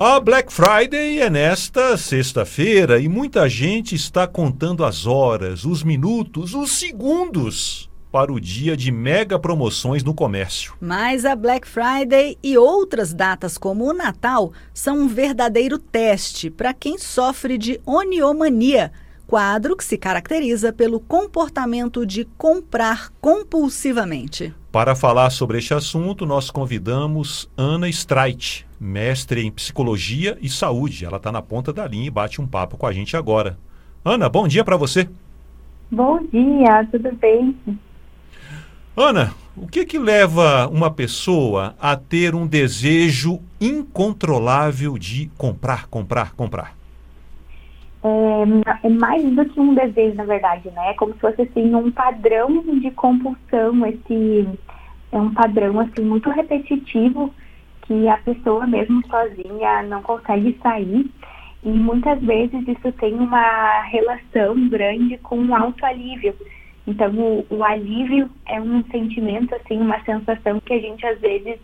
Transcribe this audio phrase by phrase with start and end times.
[0.00, 6.54] A Black Friday é nesta sexta-feira e muita gente está contando as horas, os minutos,
[6.54, 10.74] os segundos para o dia de mega promoções no comércio.
[10.80, 16.72] Mas a Black Friday e outras datas como o Natal são um verdadeiro teste para
[16.72, 18.92] quem sofre de oniomania,
[19.28, 24.54] quadro que se caracteriza pelo comportamento de comprar compulsivamente.
[24.72, 31.04] Para falar sobre este assunto, nós convidamos Ana Streit, mestre em psicologia e saúde.
[31.04, 33.58] Ela está na ponta da linha e bate um papo com a gente agora.
[34.02, 35.06] Ana, bom dia para você.
[35.90, 37.54] Bom dia, tudo bem?
[38.96, 46.32] Ana, o que que leva uma pessoa a ter um desejo incontrolável de comprar, comprar,
[46.32, 46.77] comprar?
[48.08, 50.90] É, é, mais do que um desejo, na verdade, né?
[50.90, 54.48] É como se fosse assim um padrão de compulsão, esse
[55.12, 57.32] é um padrão assim muito repetitivo
[57.82, 61.10] que a pessoa mesmo sozinha não consegue sair
[61.64, 66.34] e muitas vezes isso tem uma relação grande com o autoalívio.
[66.86, 71.58] Então o, o alívio é um sentimento assim, uma sensação que a gente às vezes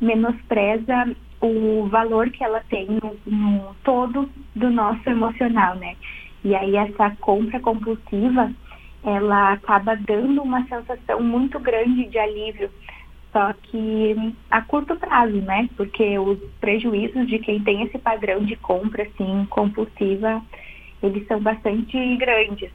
[0.00, 5.96] menospreza o valor que ela tem no, no todo do nosso emocional, né?
[6.44, 8.52] E aí essa compra compulsiva,
[9.04, 12.70] ela acaba dando uma sensação muito grande de alívio,
[13.32, 14.14] só que
[14.50, 15.68] a curto prazo, né?
[15.76, 20.42] Porque os prejuízos de quem tem esse padrão de compra assim compulsiva,
[21.02, 22.70] eles são bastante grandes.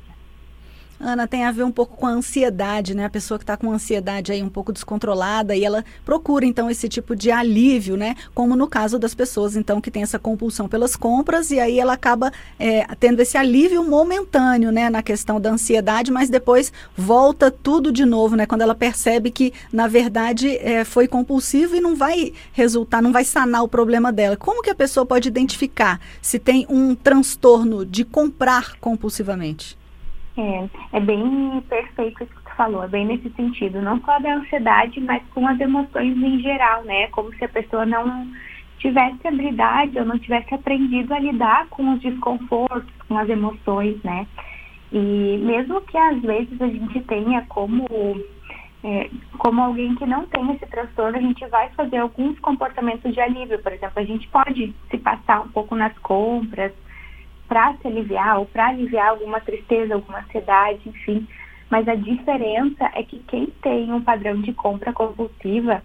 [1.05, 3.05] Ana, tem a ver um pouco com a ansiedade, né?
[3.05, 6.89] A pessoa que está com ansiedade aí um pouco descontrolada e ela procura então esse
[6.89, 8.15] tipo de alívio, né?
[8.33, 11.93] Como no caso das pessoas então que tem essa compulsão pelas compras e aí ela
[11.93, 14.89] acaba é, tendo esse alívio momentâneo, né?
[14.89, 18.47] Na questão da ansiedade, mas depois volta tudo de novo, né?
[18.47, 23.23] Quando ela percebe que na verdade é, foi compulsivo e não vai resultar, não vai
[23.23, 24.35] sanar o problema dela.
[24.35, 29.77] Como que a pessoa pode identificar se tem um transtorno de comprar compulsivamente?
[30.37, 33.81] É, é bem perfeito isso que tu falou, é bem nesse sentido.
[33.81, 37.07] Não só da ansiedade, mas com as emoções em geral, né?
[37.07, 38.27] Como se a pessoa não
[38.79, 44.27] tivesse habilidade ou não tivesse aprendido a lidar com os desconfortos, com as emoções, né?
[44.91, 47.87] E mesmo que às vezes a gente tenha como
[48.83, 49.09] é,
[49.39, 53.57] como alguém que não tem esse transtorno, a gente vai fazer alguns comportamentos de alívio.
[53.63, 56.71] Por exemplo, a gente pode se passar um pouco nas compras,
[57.47, 61.27] para se aliviar ou para aliviar alguma tristeza, alguma ansiedade, enfim.
[61.69, 65.83] Mas a diferença é que quem tem um padrão de compra compulsiva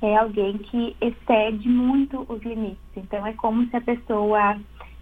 [0.00, 2.78] é alguém que excede muito os limites.
[2.96, 4.56] Então é como se a pessoa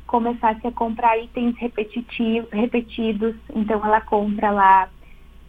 [0.06, 3.34] começasse a comprar itens repetitivos, repetidos.
[3.54, 4.88] Então ela compra lá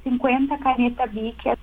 [0.03, 1.53] 50 caneta Bic.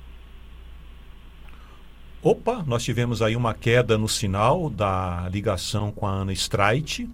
[2.22, 7.06] Opa, nós tivemos aí uma queda no sinal da ligação com a Ana Streit.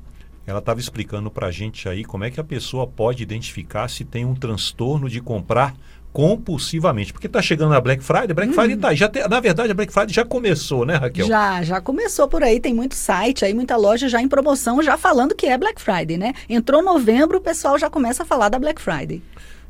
[0.46, 4.04] Ela estava explicando para a gente aí como é que a pessoa pode identificar se
[4.04, 5.74] tem um transtorno de comprar
[6.12, 7.12] compulsivamente.
[7.12, 9.92] Porque está chegando a Black Friday, Black Friday tá, já tem, na verdade a Black
[9.92, 11.26] Friday já começou, né, Raquel?
[11.26, 14.96] Já, já começou por aí, tem muito site aí, muita loja já em promoção, já
[14.96, 16.32] falando que é Black Friday, né?
[16.48, 19.22] Entrou novembro, o pessoal já começa a falar da Black Friday.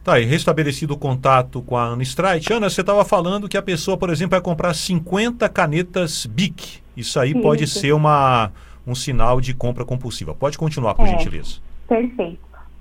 [0.03, 2.51] Tá, e restabelecido o contato com a Ana Streit.
[2.51, 6.81] Ana, você estava falando que a pessoa, por exemplo, vai comprar 50 canetas BIC.
[6.97, 7.43] Isso aí Isso.
[7.43, 8.51] pode ser uma
[8.87, 10.35] um sinal de compra compulsiva.
[10.35, 11.61] Pode continuar, por é, gentileza.
[11.89, 12.41] Perfeito.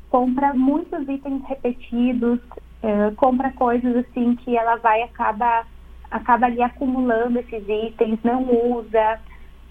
[0.10, 2.40] Compra muitos itens repetidos,
[2.84, 5.66] uh, compra coisas assim que ela vai acaba
[6.10, 9.20] acaba ali acumulando esses itens, não usa,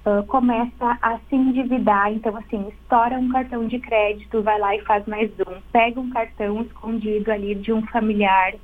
[0.07, 2.13] uh, começa a se endividar.
[2.13, 5.61] Então, assim, estoura um cartão de crédito, vai lá e faz mais um.
[5.73, 8.55] Pega um cartão escondido ali de um familiar,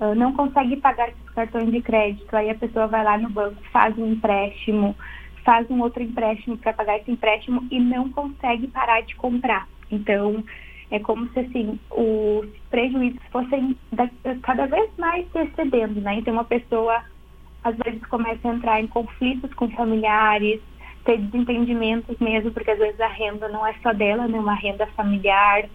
[0.00, 3.56] uh, não consegue pagar esses cartões de crédito, aí a pessoa vai lá no banco,
[3.72, 4.96] faz um empréstimo,
[5.44, 9.68] faz um outro empréstimo para pagar esse empréstimo e não consegue parar de comprar.
[9.90, 10.42] Então,
[10.90, 13.76] é como se assim, os prejuízos fossem
[14.42, 16.16] cada vez mais se excedendo, né?
[16.16, 17.02] Então, uma pessoa
[17.62, 20.60] às vezes começa a entrar em conflitos com familiares,
[21.04, 24.38] ter desentendimentos mesmo, porque às vezes a renda não é só dela, né?
[24.38, 25.68] Uma renda familiar.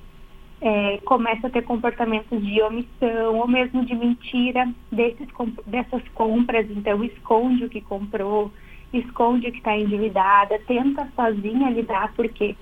[0.62, 5.28] É, começa a ter comportamentos de omissão ou mesmo de mentira desses,
[5.66, 8.52] dessas compras, então esconde o que comprou,
[8.94, 12.56] esconde que está endividada, tenta sozinha lidar, porque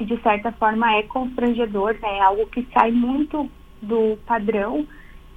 [0.00, 2.18] de certa forma é constrangedor, né?
[2.18, 3.50] É algo que sai muito
[3.80, 4.86] do padrão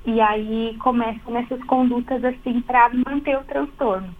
[0.05, 4.18] e aí começa nessas condutas assim para manter o transtorno.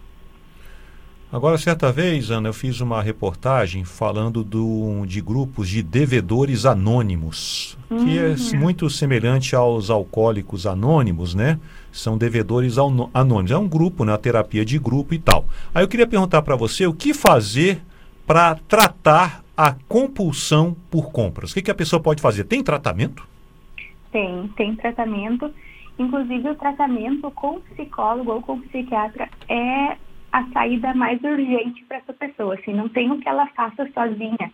[1.32, 7.78] Agora, certa vez, Ana, eu fiz uma reportagem falando do, de grupos de devedores anônimos,
[7.88, 8.04] uhum.
[8.04, 8.58] que é uhum.
[8.58, 11.60] muito semelhante aos alcoólicos anônimos, né?
[11.92, 12.76] São devedores
[13.14, 13.52] anônimos.
[13.52, 14.12] É um grupo, né?
[14.12, 15.44] A terapia de grupo e tal.
[15.72, 17.80] Aí eu queria perguntar para você o que fazer
[18.26, 21.50] para tratar a compulsão por compras?
[21.50, 22.44] O que, que a pessoa pode fazer?
[22.44, 23.28] Tem tratamento?
[24.10, 25.52] Tem, tem tratamento.
[25.98, 29.96] Inclusive, o tratamento com psicólogo ou com psiquiatra é
[30.32, 32.54] a saída mais urgente para essa pessoa.
[32.54, 34.52] Assim, não tem o que ela faça sozinha,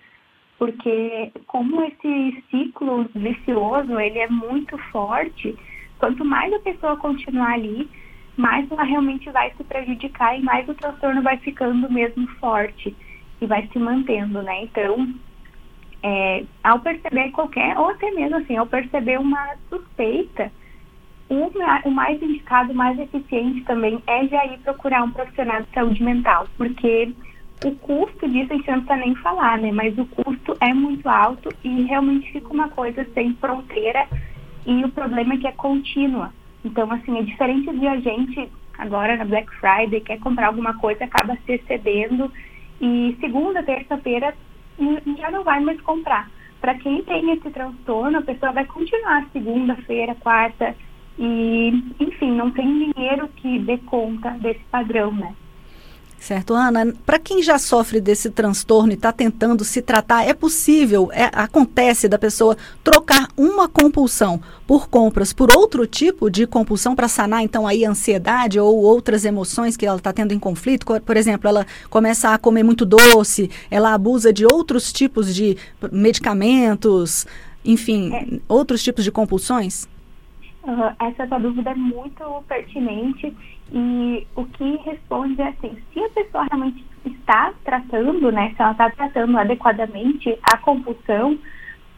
[0.58, 5.56] porque como esse ciclo vicioso ele é muito forte,
[5.98, 7.88] quanto mais a pessoa continuar ali,
[8.36, 12.94] mais ela realmente vai se prejudicar e mais o transtorno vai ficando mesmo forte
[13.40, 14.64] e vai se mantendo, né?
[14.64, 15.14] Então,
[16.02, 20.52] é, ao perceber qualquer, ou até mesmo assim, ao perceber uma suspeita,
[21.28, 26.02] o, mais indicado, o mais eficiente também é já ir procurar um profissional de saúde
[26.02, 27.12] mental, porque
[27.64, 29.72] o custo disso a gente não precisa nem falar, né?
[29.72, 34.06] Mas o custo é muito alto e realmente fica uma coisa sem fronteira
[34.64, 36.32] e o problema é que é contínua.
[36.64, 38.48] Então, assim, é diferente de a gente
[38.78, 42.30] agora na Black Friday quer comprar alguma coisa, acaba se excedendo
[42.80, 44.34] e segunda, terça-feira
[45.18, 46.30] já não vai mais comprar.
[46.60, 50.74] Para quem tem esse transtorno, a pessoa vai continuar segunda-feira, quarta
[51.18, 55.34] e, enfim, não tem dinheiro que dê conta desse padrão, né?
[56.18, 56.92] Certo, Ana.
[57.04, 62.08] Para quem já sofre desse transtorno e está tentando se tratar, é possível, é, acontece
[62.08, 67.66] da pessoa trocar uma compulsão por compras por outro tipo de compulsão para sanar, então,
[67.66, 70.86] aí a ansiedade ou outras emoções que ela está tendo em conflito?
[71.00, 75.56] Por exemplo, ela começa a comer muito doce, ela abusa de outros tipos de
[75.92, 77.26] medicamentos,
[77.64, 78.40] enfim, é.
[78.48, 79.86] outros tipos de compulsões?
[80.66, 83.32] Uh, essa sua dúvida é muito pertinente
[83.72, 88.72] e o que responde é assim, se a pessoa realmente está tratando, né, se ela
[88.72, 91.38] está tratando adequadamente a compulsão,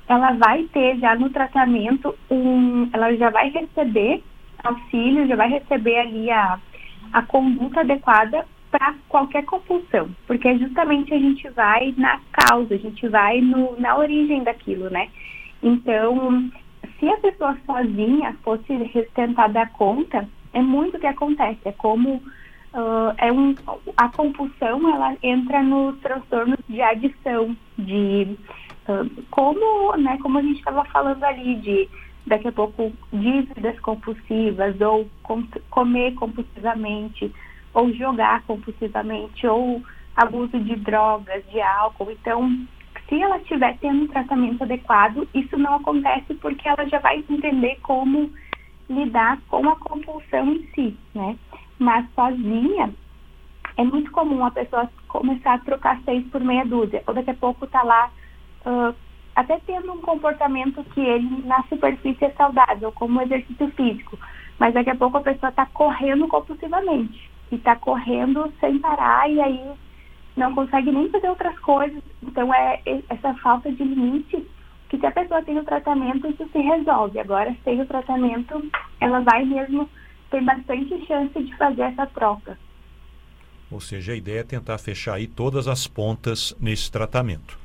[0.06, 4.22] ela vai ter já no tratamento um, ela já vai receber
[4.62, 6.58] auxílio, já vai receber ali a,
[7.14, 13.08] a conduta adequada para qualquer compulsão, porque justamente a gente vai na causa, a gente
[13.08, 15.08] vai no, na origem daquilo, né?
[15.62, 16.50] Então,
[16.98, 18.76] se a pessoa sozinha fosse
[19.14, 21.60] tentar dar conta, é muito o que acontece.
[21.64, 23.54] É como uh, é um,
[23.96, 28.36] a compulsão ela entra nos transtornos de adição, de
[28.88, 31.88] uh, como, né, como a gente estava falando ali, de
[32.26, 37.32] daqui a pouco dívidas compulsivas, ou com, comer compulsivamente,
[37.72, 39.82] ou jogar compulsivamente, ou
[40.16, 42.10] abuso de drogas, de álcool.
[42.10, 42.66] Então,
[43.08, 47.78] se ela estiver tendo um tratamento adequado, isso não acontece porque ela já vai entender
[47.82, 48.30] como
[48.88, 51.36] lidar com a compulsão em si, né?
[51.78, 52.92] Mas sozinha,
[53.76, 57.34] é muito comum a pessoa começar a trocar seis por meia dúzia, ou daqui a
[57.34, 58.10] pouco tá lá
[58.66, 58.94] uh,
[59.34, 64.18] até tendo um comportamento que ele na superfície é saudável, como exercício físico,
[64.58, 69.40] mas daqui a pouco a pessoa está correndo compulsivamente e está correndo sem parar e
[69.40, 69.72] aí
[70.38, 72.02] não consegue nem fazer outras coisas.
[72.22, 74.46] Então, é essa falta de limite
[74.88, 77.18] que se a pessoa tem o tratamento, isso se resolve.
[77.18, 78.70] Agora, sem o tratamento,
[79.00, 79.88] ela vai mesmo
[80.30, 82.58] ter bastante chance de fazer essa troca.
[83.70, 87.58] Ou seja, a ideia é tentar fechar aí todas as pontas nesse tratamento.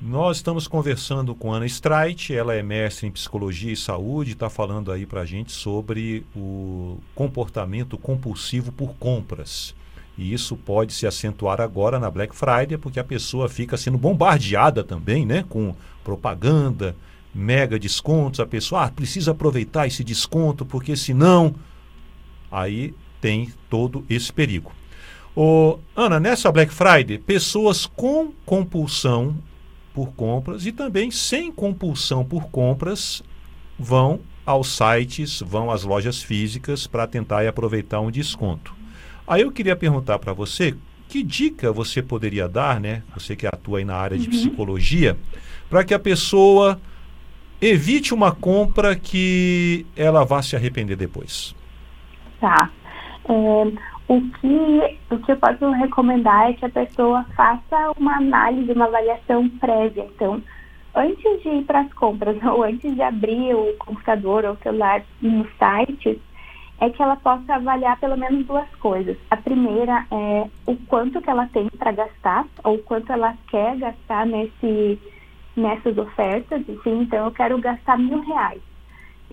[0.00, 4.92] Nós estamos conversando com Ana Streit, ela é mestre em psicologia e saúde, está falando
[4.92, 9.74] aí para a gente sobre o comportamento compulsivo por compras.
[10.18, 14.82] E isso pode se acentuar agora na Black Friday, porque a pessoa fica sendo bombardeada
[14.82, 15.44] também, né?
[15.48, 15.72] Com
[16.02, 16.96] propaganda,
[17.32, 18.40] mega descontos.
[18.40, 21.54] A pessoa ah, precisa aproveitar esse desconto, porque senão.
[22.50, 24.72] Aí tem todo esse perigo.
[25.36, 29.36] Ô, Ana, nessa Black Friday, pessoas com compulsão
[29.94, 33.22] por compras e também sem compulsão por compras
[33.78, 38.77] vão aos sites, vão às lojas físicas para tentar aproveitar um desconto.
[39.28, 40.74] Aí eu queria perguntar para você,
[41.08, 43.02] que dica você poderia dar, né?
[43.14, 44.30] Você que atua aí na área de uhum.
[44.30, 45.16] psicologia,
[45.68, 46.80] para que a pessoa
[47.60, 51.54] evite uma compra que ela vá se arrepender depois.
[52.40, 52.70] Tá.
[53.28, 53.32] É,
[54.08, 58.86] o, que, o que eu posso recomendar é que a pessoa faça uma análise, uma
[58.86, 60.06] avaliação prévia.
[60.14, 60.42] Então,
[60.94, 65.02] antes de ir para as compras ou antes de abrir o computador ou o celular
[65.20, 66.20] no site,
[66.80, 69.16] é que ela possa avaliar pelo menos duas coisas.
[69.30, 74.26] A primeira é o quanto que ela tem para gastar, ou quanto ela quer gastar
[74.26, 74.98] nesse,
[75.56, 76.68] nessas ofertas.
[76.68, 78.62] Enfim, então eu quero gastar mil reais.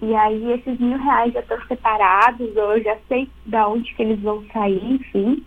[0.01, 4.01] E aí esses mil reais já estão separados, ou eu já sei da onde que
[4.01, 5.45] eles vão sair, enfim.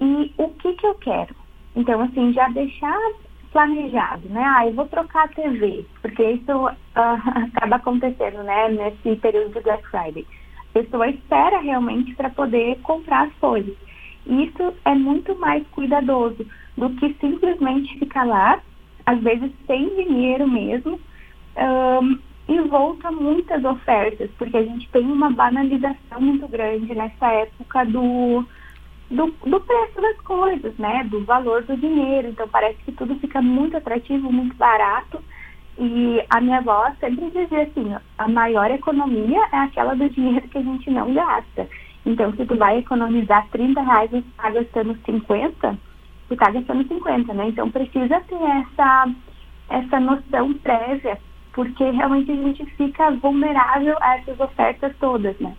[0.00, 1.34] E o que que eu quero?
[1.76, 2.98] Então, assim, já deixar
[3.52, 4.42] planejado, né?
[4.42, 6.70] Ah, eu vou trocar a TV, porque isso uh,
[7.54, 10.26] acaba acontecendo, né, nesse período de Black Friday
[10.72, 13.74] pessoa espera realmente para poder comprar as coisas.
[14.26, 16.46] Isso é muito mais cuidadoso
[16.76, 18.60] do que simplesmente ficar lá,
[19.04, 21.00] às vezes sem dinheiro mesmo,
[21.56, 28.44] um, envolta muitas ofertas, porque a gente tem uma banalização muito grande nessa época do,
[29.10, 31.04] do, do, preço das coisas, né?
[31.04, 32.28] Do valor do dinheiro.
[32.28, 35.22] Então parece que tudo fica muito atrativo, muito barato.
[35.80, 40.58] E a minha avó sempre dizia assim, a maior economia é aquela do dinheiro que
[40.58, 41.66] a gente não gasta.
[42.04, 45.78] Então, se tu vai economizar 30 reais e está gastando 50,
[46.28, 47.48] tu está gastando 50, né?
[47.48, 49.08] Então, precisa ter essa,
[49.70, 51.18] essa noção prévia
[51.54, 55.56] porque realmente a gente fica vulnerável a essas ofertas todas, né?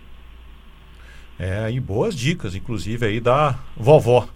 [1.39, 4.27] É, e boas dicas, inclusive aí da vovó.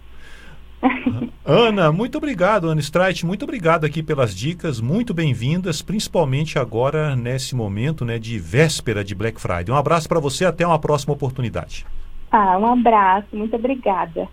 [1.44, 7.54] Ana, muito obrigado, Ana Streit, muito obrigado aqui pelas dicas, muito bem-vindas, principalmente agora nesse
[7.54, 9.70] momento né, de véspera de Black Friday.
[9.70, 11.86] Um abraço para você, até uma próxima oportunidade.
[12.32, 14.28] Ah, um abraço, muito obrigada.